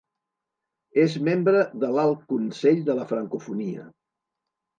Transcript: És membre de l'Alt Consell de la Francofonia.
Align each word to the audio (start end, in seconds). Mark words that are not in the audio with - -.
És 1.01 1.17
membre 1.27 1.61
de 1.83 1.89
l'Alt 1.97 2.25
Consell 2.33 2.81
de 2.89 2.97
la 3.01 3.07
Francofonia. 3.13 3.87